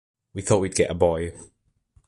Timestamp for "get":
0.73-0.89